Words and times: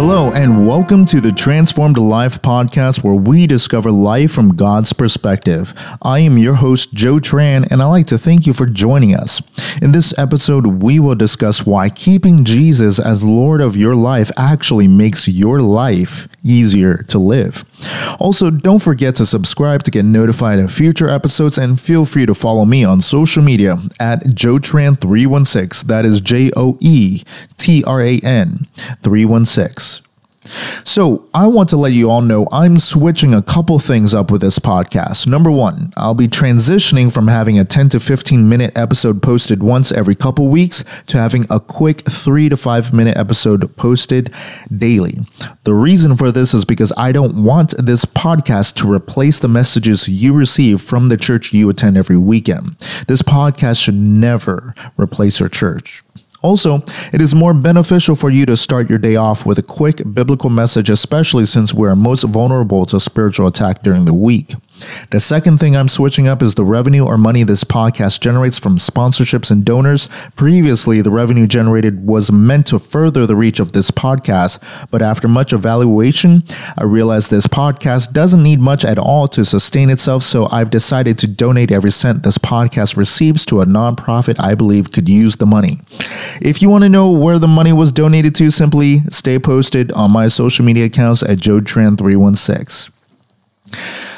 Hello, 0.00 0.30
and 0.30 0.64
welcome 0.64 1.06
to 1.06 1.20
the 1.20 1.32
Transformed 1.32 1.96
Life 1.96 2.40
podcast, 2.40 3.02
where 3.02 3.16
we 3.16 3.48
discover 3.48 3.90
life 3.90 4.30
from 4.30 4.54
God's 4.54 4.92
perspective. 4.92 5.74
I 6.00 6.20
am 6.20 6.38
your 6.38 6.54
host, 6.54 6.94
Joe 6.94 7.16
Tran, 7.16 7.66
and 7.68 7.82
I'd 7.82 7.86
like 7.86 8.06
to 8.06 8.16
thank 8.16 8.46
you 8.46 8.52
for 8.52 8.64
joining 8.64 9.16
us. 9.16 9.42
In 9.82 9.90
this 9.90 10.16
episode, 10.16 10.84
we 10.84 11.00
will 11.00 11.16
discuss 11.16 11.66
why 11.66 11.88
keeping 11.88 12.44
Jesus 12.44 13.00
as 13.00 13.24
Lord 13.24 13.60
of 13.60 13.76
your 13.76 13.96
life 13.96 14.30
actually 14.36 14.86
makes 14.86 15.26
your 15.26 15.58
life 15.60 16.28
easier 16.42 17.02
to 17.04 17.18
live. 17.18 17.64
Also, 18.18 18.50
don't 18.50 18.82
forget 18.82 19.14
to 19.16 19.26
subscribe 19.26 19.82
to 19.84 19.90
get 19.90 20.04
notified 20.04 20.58
of 20.58 20.72
future 20.72 21.08
episodes, 21.08 21.58
and 21.58 21.80
feel 21.80 22.04
free 22.04 22.26
to 22.26 22.34
follow 22.34 22.64
me 22.64 22.84
on 22.84 23.00
social 23.00 23.42
media 23.42 23.76
at 24.00 24.24
JoeTran316. 24.24 25.82
That 25.84 26.04
is 26.04 26.20
J 26.20 26.50
O 26.56 26.76
E 26.80 27.22
T 27.56 27.84
R 27.84 28.00
A 28.00 28.18
N 28.20 28.66
316. 29.02 30.07
So, 30.84 31.28
I 31.34 31.46
want 31.48 31.68
to 31.70 31.76
let 31.76 31.92
you 31.92 32.10
all 32.10 32.22
know 32.22 32.48
I'm 32.52 32.78
switching 32.78 33.34
a 33.34 33.42
couple 33.42 33.78
things 33.78 34.14
up 34.14 34.30
with 34.30 34.40
this 34.40 34.58
podcast. 34.58 35.26
Number 35.26 35.50
one, 35.50 35.92
I'll 35.96 36.14
be 36.14 36.28
transitioning 36.28 37.12
from 37.12 37.28
having 37.28 37.58
a 37.58 37.64
10 37.64 37.90
to 37.90 38.00
15 38.00 38.48
minute 38.48 38.76
episode 38.76 39.22
posted 39.22 39.62
once 39.62 39.92
every 39.92 40.14
couple 40.14 40.48
weeks 40.48 40.84
to 41.06 41.18
having 41.18 41.44
a 41.50 41.60
quick 41.60 42.02
3 42.08 42.48
to 42.48 42.56
5 42.56 42.92
minute 42.92 43.16
episode 43.16 43.76
posted 43.76 44.32
daily. 44.74 45.18
The 45.64 45.74
reason 45.74 46.16
for 46.16 46.30
this 46.32 46.54
is 46.54 46.64
because 46.64 46.92
I 46.96 47.12
don't 47.12 47.42
want 47.44 47.74
this 47.76 48.04
podcast 48.04 48.74
to 48.76 48.92
replace 48.92 49.40
the 49.40 49.48
messages 49.48 50.08
you 50.08 50.32
receive 50.34 50.80
from 50.80 51.08
the 51.08 51.16
church 51.16 51.52
you 51.52 51.68
attend 51.68 51.96
every 51.96 52.16
weekend. 52.16 52.76
This 53.06 53.22
podcast 53.22 53.82
should 53.82 53.94
never 53.94 54.74
replace 54.96 55.40
your 55.40 55.48
church. 55.48 56.02
Also, 56.40 56.82
it 57.12 57.20
is 57.20 57.34
more 57.34 57.52
beneficial 57.52 58.14
for 58.14 58.30
you 58.30 58.46
to 58.46 58.56
start 58.56 58.88
your 58.88 58.98
day 58.98 59.16
off 59.16 59.44
with 59.44 59.58
a 59.58 59.62
quick 59.62 60.02
biblical 60.14 60.50
message, 60.50 60.88
especially 60.88 61.44
since 61.44 61.74
we 61.74 61.88
are 61.88 61.96
most 61.96 62.22
vulnerable 62.22 62.86
to 62.86 63.00
spiritual 63.00 63.48
attack 63.48 63.82
during 63.82 64.04
the 64.04 64.14
week. 64.14 64.54
The 65.10 65.20
second 65.20 65.58
thing 65.58 65.76
I'm 65.76 65.88
switching 65.88 66.28
up 66.28 66.42
is 66.42 66.54
the 66.54 66.64
revenue 66.64 67.04
or 67.04 67.16
money 67.16 67.42
this 67.42 67.64
podcast 67.64 68.20
generates 68.20 68.58
from 68.58 68.78
sponsorships 68.78 69.50
and 69.50 69.64
donors. 69.64 70.08
Previously, 70.36 71.00
the 71.00 71.10
revenue 71.10 71.46
generated 71.46 72.06
was 72.06 72.30
meant 72.30 72.66
to 72.68 72.78
further 72.78 73.26
the 73.26 73.36
reach 73.36 73.60
of 73.60 73.72
this 73.72 73.90
podcast, 73.90 74.60
but 74.90 75.02
after 75.02 75.28
much 75.28 75.52
evaluation, 75.52 76.42
I 76.76 76.84
realized 76.84 77.30
this 77.30 77.46
podcast 77.46 78.12
doesn't 78.12 78.42
need 78.42 78.60
much 78.60 78.84
at 78.84 78.98
all 78.98 79.28
to 79.28 79.44
sustain 79.44 79.90
itself, 79.90 80.22
so 80.24 80.48
I've 80.50 80.70
decided 80.70 81.18
to 81.18 81.26
donate 81.26 81.70
every 81.70 81.90
cent 81.90 82.22
this 82.22 82.38
podcast 82.38 82.96
receives 82.96 83.44
to 83.46 83.60
a 83.60 83.66
nonprofit 83.66 84.38
I 84.40 84.54
believe 84.54 84.92
could 84.92 85.08
use 85.08 85.36
the 85.36 85.46
money. 85.46 85.80
If 86.40 86.62
you 86.62 86.68
want 86.68 86.84
to 86.84 86.90
know 86.90 87.10
where 87.10 87.38
the 87.38 87.48
money 87.48 87.72
was 87.72 87.92
donated 87.92 88.34
to, 88.36 88.50
simply 88.50 89.00
stay 89.10 89.38
posted 89.38 89.90
on 89.92 90.10
my 90.10 90.28
social 90.28 90.64
media 90.64 90.86
accounts 90.86 91.22
at 91.22 91.38
JoeTran316. 91.38 92.90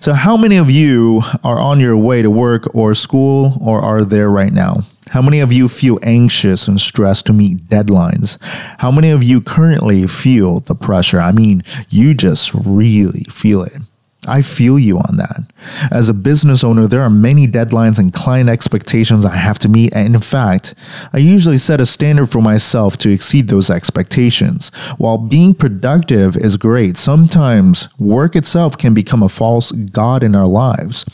So, 0.00 0.12
how 0.12 0.36
many 0.36 0.56
of 0.56 0.70
you 0.70 1.22
are 1.42 1.58
on 1.58 1.80
your 1.80 1.96
way 1.96 2.22
to 2.22 2.30
work 2.30 2.72
or 2.74 2.94
school 2.94 3.58
or 3.60 3.80
are 3.80 4.04
there 4.04 4.30
right 4.30 4.52
now? 4.52 4.82
How 5.10 5.22
many 5.22 5.40
of 5.40 5.52
you 5.52 5.68
feel 5.68 5.98
anxious 6.02 6.68
and 6.68 6.80
stressed 6.80 7.26
to 7.26 7.32
meet 7.32 7.68
deadlines? 7.68 8.38
How 8.78 8.90
many 8.90 9.10
of 9.10 9.22
you 9.22 9.40
currently 9.40 10.06
feel 10.06 10.60
the 10.60 10.74
pressure? 10.74 11.20
I 11.20 11.32
mean, 11.32 11.62
you 11.88 12.12
just 12.14 12.52
really 12.54 13.24
feel 13.30 13.62
it. 13.62 13.82
I 14.28 14.42
feel 14.42 14.78
you 14.78 14.98
on 14.98 15.16
that. 15.16 15.44
As 15.90 16.08
a 16.08 16.14
business 16.14 16.62
owner, 16.62 16.86
there 16.86 17.02
are 17.02 17.10
many 17.10 17.46
deadlines 17.46 17.98
and 17.98 18.12
client 18.12 18.48
expectations 18.48 19.24
I 19.24 19.36
have 19.36 19.58
to 19.60 19.68
meet, 19.68 19.92
and 19.94 20.14
in 20.14 20.20
fact, 20.20 20.74
I 21.12 21.18
usually 21.18 21.58
set 21.58 21.80
a 21.80 21.86
standard 21.86 22.30
for 22.30 22.40
myself 22.40 22.96
to 22.98 23.10
exceed 23.10 23.48
those 23.48 23.70
expectations. 23.70 24.70
While 24.98 25.18
being 25.18 25.54
productive 25.54 26.36
is 26.36 26.56
great, 26.56 26.96
sometimes 26.96 27.88
work 27.98 28.36
itself 28.36 28.76
can 28.76 28.94
become 28.94 29.22
a 29.22 29.28
false 29.28 29.72
god 29.72 30.22
in 30.22 30.34
our 30.34 30.46
lives. 30.46 31.04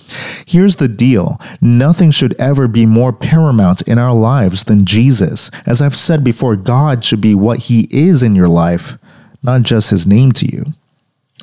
Here's 0.46 0.76
the 0.76 0.88
deal 0.88 1.40
nothing 1.60 2.10
should 2.10 2.34
ever 2.38 2.68
be 2.68 2.86
more 2.86 3.12
paramount 3.12 3.82
in 3.82 3.98
our 3.98 4.14
lives 4.14 4.64
than 4.64 4.84
Jesus. 4.84 5.50
As 5.66 5.80
I've 5.80 5.96
said 5.96 6.24
before, 6.24 6.56
God 6.56 7.04
should 7.04 7.20
be 7.20 7.34
what 7.34 7.60
He 7.60 7.88
is 7.90 8.22
in 8.22 8.34
your 8.34 8.48
life, 8.48 8.98
not 9.42 9.62
just 9.62 9.90
His 9.90 10.06
name 10.06 10.32
to 10.32 10.46
you. 10.46 10.72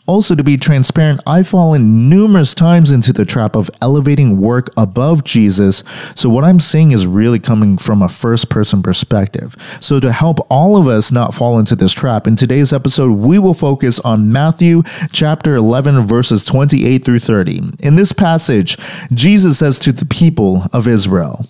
Also, 0.10 0.34
to 0.34 0.44
be 0.44 0.58
transparent, 0.58 1.22
I've 1.28 1.50
fallen 1.50 2.10
numerous 2.10 2.56
times 2.56 2.92
into 2.92 3.14
the 3.14 3.26
trap 3.26 3.56
of 3.56 3.70
elevating 3.80 4.42
work 4.42 4.72
above 4.76 5.24
Jesus. 5.24 5.84
So, 6.16 6.30
what 6.30 6.44
I'm 6.44 6.60
saying 6.60 6.94
is 6.94 7.06
really 7.06 7.38
coming 7.38 7.78
from 7.78 8.02
a 8.02 8.10
first 8.10 8.50
person 8.50 8.82
perspective. 8.82 9.56
So, 9.80 10.00
to 10.00 10.12
help 10.12 10.40
all 10.50 10.78
of 10.78 10.88
us 10.88 11.12
not 11.12 11.36
fall 11.36 11.60
into 11.60 11.76
this 11.76 11.94
trap, 11.94 12.26
in 12.26 12.36
today's 12.36 12.74
episode, 12.74 13.20
we 13.20 13.38
will 13.38 13.54
focus 13.54 14.00
on 14.00 14.32
Matthew 14.32 14.82
chapter 15.12 15.54
11, 15.54 16.08
verses 16.08 16.44
28 16.44 17.06
through 17.06 17.20
30. 17.20 17.74
In 17.78 17.96
this 17.96 18.12
passage, 18.12 18.78
Jesus 19.14 19.60
says 19.60 19.78
to 19.78 19.92
the 19.92 20.08
people 20.08 20.64
of 20.74 20.88
Israel, 20.88 21.46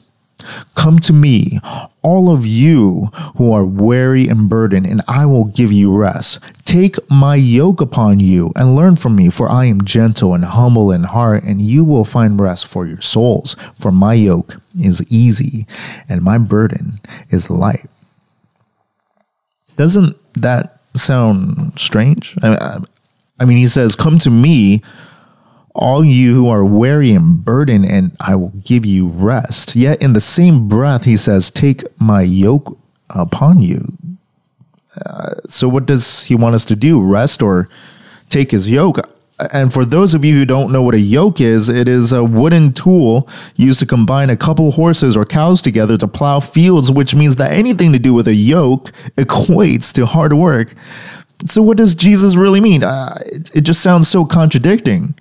Come 0.75 0.99
to 0.99 1.13
me, 1.13 1.59
all 2.01 2.31
of 2.31 2.45
you 2.45 3.09
who 3.35 3.51
are 3.51 3.65
weary 3.65 4.27
and 4.27 4.49
burdened, 4.49 4.85
and 4.85 5.01
I 5.07 5.25
will 5.25 5.45
give 5.45 5.71
you 5.71 5.95
rest. 5.95 6.39
Take 6.63 6.97
my 7.09 7.35
yoke 7.35 7.81
upon 7.81 8.19
you 8.19 8.53
and 8.55 8.75
learn 8.75 8.95
from 8.95 9.15
me, 9.15 9.29
for 9.29 9.49
I 9.49 9.65
am 9.65 9.83
gentle 9.83 10.33
and 10.33 10.45
humble 10.45 10.91
in 10.91 11.03
heart, 11.03 11.43
and 11.43 11.61
you 11.61 11.83
will 11.83 12.05
find 12.05 12.39
rest 12.39 12.67
for 12.67 12.85
your 12.85 13.01
souls. 13.01 13.55
For 13.75 13.91
my 13.91 14.13
yoke 14.13 14.61
is 14.79 15.01
easy 15.11 15.65
and 16.07 16.21
my 16.21 16.37
burden 16.37 17.01
is 17.29 17.49
light. 17.49 17.89
Doesn't 19.75 20.17
that 20.33 20.79
sound 20.95 21.79
strange? 21.79 22.37
I 22.43 23.45
mean, 23.45 23.57
he 23.57 23.67
says, 23.67 23.95
Come 23.95 24.19
to 24.19 24.29
me 24.29 24.81
all 25.75 26.03
you 26.03 26.33
who 26.33 26.49
are 26.49 26.65
weary 26.65 27.11
and 27.11 27.43
burdened, 27.43 27.85
and 27.85 28.15
I 28.19 28.35
will 28.35 28.49
give 28.49 28.85
you 28.85 29.07
rest. 29.07 29.75
Yet 29.75 30.01
in 30.01 30.13
the 30.13 30.21
same 30.21 30.67
breath, 30.67 31.05
he 31.05 31.17
says, 31.17 31.51
Take 31.51 31.83
my 31.99 32.21
yoke 32.21 32.77
upon 33.09 33.61
you. 33.61 33.97
Uh, 35.05 35.35
so, 35.47 35.69
what 35.69 35.85
does 35.85 36.25
he 36.25 36.35
want 36.35 36.55
us 36.55 36.65
to 36.65 36.75
do? 36.75 37.01
Rest 37.01 37.41
or 37.41 37.69
take 38.29 38.51
his 38.51 38.69
yoke? 38.69 38.99
And 39.53 39.71
for 39.71 39.85
those 39.85 40.13
of 40.13 40.25
you 40.25 40.33
who 40.33 40.45
don't 40.45 40.71
know 40.71 40.81
what 40.81 40.95
a 40.95 40.99
yoke 40.99 41.39
is, 41.39 41.69
it 41.69 41.87
is 41.87 42.11
a 42.11 42.25
wooden 42.25 42.73
tool 42.73 43.29
used 43.55 43.79
to 43.79 43.85
combine 43.85 44.29
a 44.29 44.35
couple 44.35 44.71
horses 44.71 45.15
or 45.15 45.25
cows 45.25 45.61
together 45.61 45.97
to 45.97 46.07
plow 46.09 46.41
fields, 46.41 46.91
which 46.91 47.15
means 47.15 47.37
that 47.37 47.53
anything 47.53 47.93
to 47.93 47.99
do 47.99 48.13
with 48.13 48.27
a 48.27 48.33
yoke 48.33 48.91
equates 49.17 49.93
to 49.93 50.05
hard 50.05 50.33
work. 50.33 50.73
So, 51.45 51.61
what 51.61 51.77
does 51.77 51.95
Jesus 51.95 52.35
really 52.35 52.59
mean? 52.59 52.83
Uh, 52.83 53.17
it, 53.27 53.49
it 53.55 53.61
just 53.61 53.81
sounds 53.81 54.09
so 54.09 54.25
contradicting. 54.25 55.15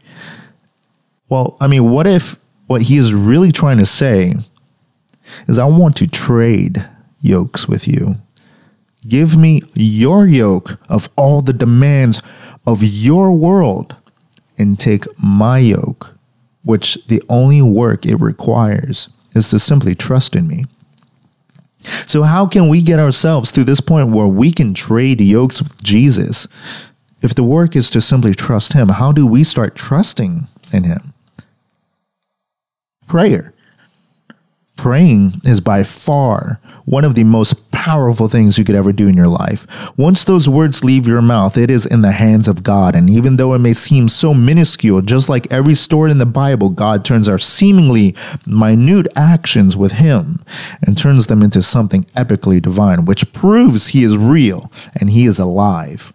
Well, 1.28 1.56
I 1.60 1.66
mean, 1.66 1.90
what 1.90 2.06
if 2.06 2.36
what 2.66 2.82
he 2.82 2.96
is 2.96 3.14
really 3.14 3.52
trying 3.52 3.78
to 3.78 3.86
say 3.86 4.34
is, 5.46 5.58
I 5.58 5.64
want 5.64 5.96
to 5.96 6.06
trade 6.06 6.88
yokes 7.20 7.68
with 7.68 7.86
you? 7.86 8.16
Give 9.06 9.36
me 9.36 9.62
your 9.74 10.26
yoke 10.26 10.78
of 10.88 11.08
all 11.16 11.40
the 11.40 11.52
demands 11.52 12.22
of 12.66 12.82
your 12.82 13.32
world 13.32 13.96
and 14.58 14.78
take 14.78 15.04
my 15.18 15.58
yoke, 15.58 16.16
which 16.64 16.98
the 17.06 17.22
only 17.28 17.62
work 17.62 18.04
it 18.04 18.16
requires 18.16 19.08
is 19.34 19.50
to 19.50 19.58
simply 19.58 19.94
trust 19.94 20.34
in 20.34 20.48
me. 20.48 20.66
So, 22.06 22.24
how 22.24 22.46
can 22.46 22.68
we 22.68 22.82
get 22.82 22.98
ourselves 22.98 23.52
to 23.52 23.64
this 23.64 23.80
point 23.80 24.08
where 24.08 24.26
we 24.26 24.50
can 24.50 24.74
trade 24.74 25.20
yokes 25.20 25.62
with 25.62 25.80
Jesus? 25.82 26.48
If 27.22 27.34
the 27.34 27.44
work 27.44 27.76
is 27.76 27.88
to 27.90 28.00
simply 28.00 28.34
trust 28.34 28.72
Him, 28.72 28.88
how 28.90 29.12
do 29.12 29.26
we 29.26 29.44
start 29.44 29.74
trusting 29.74 30.48
in 30.72 30.84
Him? 30.84 31.14
Prayer. 33.08 33.52
Praying 34.76 35.40
is 35.44 35.60
by 35.60 35.82
far 35.82 36.60
one 36.84 37.04
of 37.04 37.16
the 37.16 37.24
most 37.24 37.72
powerful 37.72 38.28
things 38.28 38.58
you 38.58 38.64
could 38.64 38.76
ever 38.76 38.92
do 38.92 39.08
in 39.08 39.16
your 39.16 39.26
life. 39.26 39.66
Once 39.98 40.22
those 40.22 40.48
words 40.48 40.84
leave 40.84 41.06
your 41.06 41.20
mouth, 41.20 41.58
it 41.58 41.68
is 41.68 41.84
in 41.84 42.02
the 42.02 42.12
hands 42.12 42.46
of 42.46 42.62
God. 42.62 42.94
And 42.94 43.10
even 43.10 43.36
though 43.36 43.54
it 43.54 43.58
may 43.58 43.72
seem 43.72 44.08
so 44.08 44.32
minuscule, 44.32 45.02
just 45.02 45.28
like 45.28 45.50
every 45.50 45.74
story 45.74 46.12
in 46.12 46.18
the 46.18 46.26
Bible, 46.26 46.68
God 46.68 47.04
turns 47.04 47.28
our 47.28 47.40
seemingly 47.40 48.14
minute 48.46 49.08
actions 49.16 49.76
with 49.76 49.92
Him 49.92 50.44
and 50.80 50.96
turns 50.96 51.26
them 51.26 51.42
into 51.42 51.60
something 51.60 52.04
epically 52.16 52.62
divine, 52.62 53.04
which 53.04 53.32
proves 53.32 53.88
He 53.88 54.04
is 54.04 54.16
real 54.16 54.70
and 54.94 55.10
He 55.10 55.24
is 55.24 55.40
alive. 55.40 56.12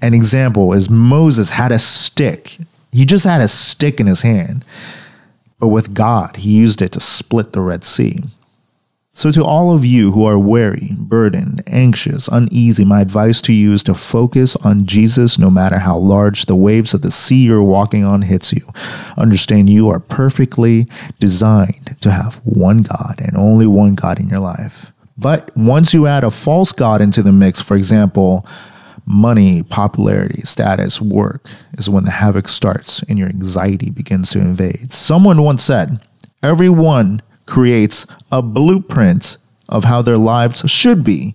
An 0.00 0.12
example 0.12 0.72
is 0.72 0.90
Moses 0.90 1.50
had 1.50 1.70
a 1.70 1.78
stick. 1.78 2.58
He 2.90 3.04
just 3.04 3.24
had 3.24 3.40
a 3.40 3.48
stick 3.48 4.00
in 4.00 4.06
his 4.08 4.22
hand 4.22 4.64
but 5.62 5.68
with 5.68 5.94
God, 5.94 6.38
he 6.38 6.50
used 6.50 6.82
it 6.82 6.90
to 6.90 6.98
split 6.98 7.52
the 7.52 7.60
Red 7.60 7.84
Sea. 7.84 8.24
So, 9.12 9.30
to 9.30 9.44
all 9.44 9.72
of 9.72 9.84
you 9.84 10.10
who 10.10 10.24
are 10.24 10.36
weary, 10.36 10.88
burdened, 10.98 11.62
anxious, 11.68 12.26
uneasy, 12.26 12.84
my 12.84 13.00
advice 13.00 13.40
to 13.42 13.52
you 13.52 13.72
is 13.72 13.84
to 13.84 13.94
focus 13.94 14.56
on 14.56 14.86
Jesus 14.86 15.38
no 15.38 15.50
matter 15.50 15.78
how 15.78 15.96
large 15.96 16.46
the 16.46 16.56
waves 16.56 16.94
of 16.94 17.02
the 17.02 17.12
sea 17.12 17.44
you're 17.44 17.62
walking 17.62 18.02
on 18.02 18.22
hits 18.22 18.52
you. 18.52 18.72
Understand 19.16 19.70
you 19.70 19.88
are 19.88 20.00
perfectly 20.00 20.88
designed 21.20 21.96
to 22.00 22.10
have 22.10 22.40
one 22.42 22.82
God 22.82 23.20
and 23.20 23.36
only 23.36 23.68
one 23.68 23.94
God 23.94 24.18
in 24.18 24.28
your 24.28 24.40
life. 24.40 24.90
But 25.16 25.56
once 25.56 25.94
you 25.94 26.08
add 26.08 26.24
a 26.24 26.32
false 26.32 26.72
God 26.72 27.00
into 27.00 27.22
the 27.22 27.30
mix, 27.30 27.60
for 27.60 27.76
example, 27.76 28.44
money, 29.06 29.62
popularity, 29.62 30.42
status, 30.42 31.00
work 31.00 31.48
is 31.76 31.90
when 31.90 32.04
the 32.04 32.12
havoc 32.12 32.48
starts 32.48 33.02
and 33.04 33.18
your 33.18 33.28
anxiety 33.28 33.90
begins 33.90 34.30
to 34.30 34.38
invade. 34.38 34.92
Someone 34.92 35.42
once 35.42 35.62
said, 35.62 36.00
Everyone 36.42 37.22
creates 37.46 38.06
a 38.30 38.42
blueprint 38.42 39.36
of 39.68 39.84
how 39.84 40.02
their 40.02 40.18
lives 40.18 40.68
should 40.70 41.04
be. 41.04 41.34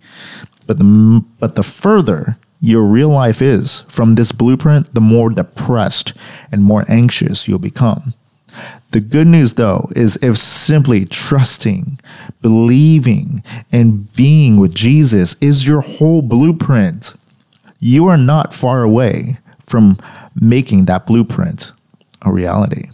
But 0.66 0.80
the, 0.80 1.24
but 1.40 1.56
the 1.56 1.64
further 1.64 2.38
your 2.60 2.84
real 2.84 3.10
life 3.10 3.42
is 3.42 3.82
from 3.82 4.16
this 4.16 4.32
blueprint, 4.32 4.94
the 4.94 5.02
more 5.02 5.30
depressed 5.30 6.14
and 6.52 6.64
more 6.64 6.86
anxious 6.88 7.48
you'll 7.48 7.60
become. 7.60 8.14
The 8.92 9.00
good 9.00 9.28
news, 9.28 9.56
though, 9.56 9.90
is 9.96 10.18
if 10.22 10.38
simply 10.38 11.06
trusting, 11.06 12.00
believing, 12.42 13.44
and 13.72 14.12
being 14.16 14.58
with 14.58 14.74
Jesus 14.74 15.36
is 15.40 15.68
your 15.68 15.82
whole 15.82 16.22
blueprint, 16.22 17.14
you 17.80 18.08
are 18.08 18.18
not 18.18 18.54
far 18.54 18.82
away 18.82 19.38
from 19.66 19.98
making 20.36 20.86
that 20.86 21.06
blueprint 21.06 21.74
a 22.22 22.32
reality. 22.32 22.90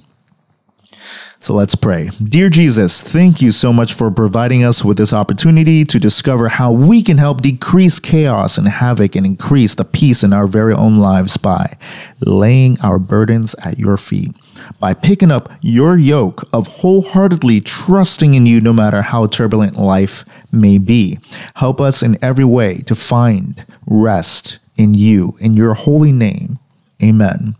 So 1.44 1.54
let's 1.54 1.76
pray. 1.76 2.10
Dear 2.24 2.50
Jesus, 2.50 3.04
thank 3.04 3.42
you 3.42 3.52
so 3.52 3.74
much 3.74 3.94
for 3.94 4.10
providing 4.10 4.64
us 4.64 4.86
with 4.86 4.96
this 4.96 5.12
opportunity 5.12 5.84
to 5.84 6.00
discover 6.00 6.48
how 6.48 6.72
we 6.72 7.04
can 7.04 7.18
help 7.18 7.42
decrease 7.42 8.00
chaos 8.00 8.58
and 8.58 8.66
havoc 8.70 9.14
and 9.18 9.26
increase 9.26 9.76
the 9.76 9.84
peace 9.84 10.24
in 10.24 10.32
our 10.32 10.48
very 10.48 10.74
own 10.74 11.00
lives 11.00 11.36
by 11.36 11.78
laying 12.22 12.80
our 12.80 12.98
burdens 12.98 13.56
at 13.56 13.78
your 13.78 13.98
feet. 13.98 14.34
By 14.80 14.94
picking 14.94 15.32
up 15.32 15.52
your 15.60 15.98
yoke 15.98 16.48
of 16.54 16.68
wholeheartedly 16.68 17.60
trusting 17.60 18.36
in 18.36 18.46
you 18.46 18.62
no 18.62 18.72
matter 18.72 19.02
how 19.02 19.28
turbulent 19.28 19.78
life 19.78 20.24
may 20.50 20.78
be. 20.78 21.20
Help 21.56 21.82
us 21.82 22.02
in 22.02 22.18
every 22.24 22.46
way 22.46 22.78
to 22.84 22.96
find 22.96 23.66
rest 23.86 24.60
in 24.76 24.94
you, 24.94 25.38
in 25.40 25.56
your 25.56 25.74
holy 25.74 26.12
name. 26.12 26.60
Amen. 27.02 27.56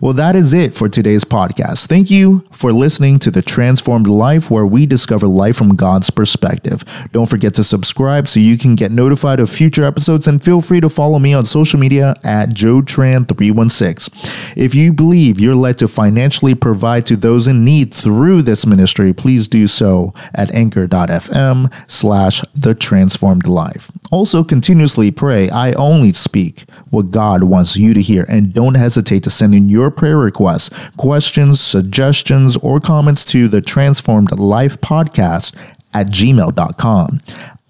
Well, 0.00 0.12
that 0.14 0.36
is 0.36 0.52
it 0.52 0.74
for 0.74 0.88
today's 0.88 1.24
podcast. 1.24 1.86
Thank 1.86 2.10
you 2.10 2.46
for 2.50 2.72
listening 2.72 3.18
to 3.20 3.30
The 3.30 3.42
Transformed 3.42 4.06
Life, 4.06 4.50
where 4.50 4.66
we 4.66 4.86
discover 4.86 5.26
life 5.26 5.56
from 5.56 5.76
God's 5.76 6.10
perspective. 6.10 6.84
Don't 7.12 7.28
forget 7.28 7.54
to 7.54 7.64
subscribe 7.64 8.28
so 8.28 8.40
you 8.40 8.58
can 8.58 8.74
get 8.74 8.92
notified 8.92 9.40
of 9.40 9.50
future 9.50 9.84
episodes, 9.84 10.26
and 10.26 10.42
feel 10.42 10.60
free 10.60 10.80
to 10.80 10.88
follow 10.88 11.18
me 11.18 11.34
on 11.34 11.44
social 11.44 11.78
media 11.78 12.14
at 12.22 12.50
JoeTran316. 12.50 14.56
If 14.56 14.74
you 14.74 14.92
believe 14.92 15.40
you're 15.40 15.54
led 15.54 15.78
to 15.78 15.88
financially 15.88 16.54
provide 16.54 17.06
to 17.06 17.16
those 17.16 17.46
in 17.46 17.64
need 17.64 17.94
through 17.94 18.42
this 18.42 18.66
ministry, 18.66 19.12
please 19.12 19.48
do 19.48 19.66
so 19.66 20.14
at 20.34 20.50
anchor.fm 20.52 21.90
slash 21.90 22.42
The 22.54 22.74
Transformed 22.74 23.46
Life. 23.46 23.90
Also, 24.10 24.44
continuously 24.44 25.10
pray, 25.10 25.50
I 25.50 25.72
only 25.72 26.12
speak 26.12 26.64
what 26.90 27.10
God 27.10 27.44
wants 27.44 27.76
you 27.76 27.94
to 27.94 28.02
hear, 28.02 28.24
and 28.28 28.52
don't 28.52 28.74
hesitate 28.74 29.22
to 29.24 29.30
send 29.30 29.53
your 29.56 29.90
prayer 29.90 30.18
requests, 30.18 30.70
questions, 30.96 31.60
suggestions, 31.60 32.56
or 32.58 32.80
comments 32.80 33.24
to 33.26 33.48
the 33.48 33.60
Transformed 33.60 34.38
Life 34.38 34.80
Podcast 34.80 35.54
at 35.92 36.08
gmail.com. 36.08 37.20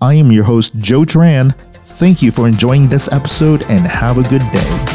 I 0.01 0.15
am 0.15 0.33
your 0.33 0.45
host, 0.45 0.77
Joe 0.79 1.03
Tran. 1.03 1.57
Thank 1.57 2.23
you 2.23 2.33
for 2.33 2.49
enjoying 2.49 2.89
this 2.89 3.11
episode 3.13 3.63
and 3.69 3.87
have 3.87 4.19
a 4.19 4.23
good 4.29 4.43
day. 4.53 4.94